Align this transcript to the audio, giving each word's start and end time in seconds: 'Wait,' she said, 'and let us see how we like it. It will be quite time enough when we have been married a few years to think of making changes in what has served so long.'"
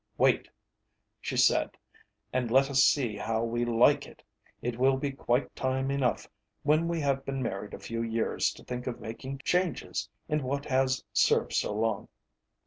'Wait,' 0.17 0.49
she 1.19 1.37
said, 1.37 1.77
'and 2.33 2.49
let 2.49 2.71
us 2.71 2.83
see 2.83 3.15
how 3.17 3.43
we 3.43 3.63
like 3.63 4.07
it. 4.07 4.23
It 4.59 4.79
will 4.79 4.97
be 4.97 5.11
quite 5.11 5.55
time 5.55 5.91
enough 5.91 6.27
when 6.63 6.87
we 6.87 6.99
have 7.01 7.23
been 7.23 7.43
married 7.43 7.75
a 7.75 7.79
few 7.79 8.01
years 8.01 8.51
to 8.53 8.63
think 8.63 8.87
of 8.87 8.99
making 8.99 9.41
changes 9.45 10.09
in 10.27 10.41
what 10.41 10.65
has 10.65 11.03
served 11.13 11.53
so 11.53 11.71
long.'" 11.75 12.07